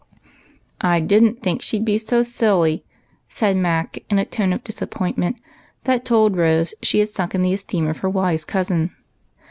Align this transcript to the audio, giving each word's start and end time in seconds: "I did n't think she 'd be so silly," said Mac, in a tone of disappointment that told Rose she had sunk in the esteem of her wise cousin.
"I 0.81 0.99
did 0.99 1.21
n't 1.23 1.43
think 1.43 1.61
she 1.61 1.77
'd 1.77 1.85
be 1.85 1.99
so 1.99 2.23
silly," 2.23 2.83
said 3.29 3.55
Mac, 3.55 3.99
in 4.09 4.17
a 4.17 4.25
tone 4.25 4.51
of 4.51 4.63
disappointment 4.63 5.35
that 5.83 6.05
told 6.05 6.35
Rose 6.37 6.73
she 6.81 6.97
had 6.97 7.09
sunk 7.09 7.35
in 7.35 7.43
the 7.43 7.53
esteem 7.53 7.85
of 7.87 7.99
her 7.99 8.09
wise 8.09 8.43
cousin. 8.43 8.95